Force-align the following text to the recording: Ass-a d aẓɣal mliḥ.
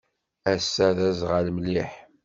Ass-a 0.53 0.87
d 0.97 0.99
aẓɣal 1.09 1.47
mliḥ. 1.55 1.91